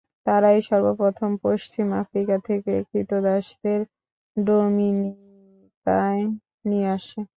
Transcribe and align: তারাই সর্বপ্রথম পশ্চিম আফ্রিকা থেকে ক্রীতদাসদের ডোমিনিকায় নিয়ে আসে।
তারাই 0.25 0.59
সর্বপ্রথম 0.69 1.31
পশ্চিম 1.45 1.87
আফ্রিকা 2.01 2.35
থেকে 2.47 2.73
ক্রীতদাসদের 2.89 3.81
ডোমিনিকায় 4.37 6.23
নিয়ে 6.65 6.87
আসে। 6.97 7.21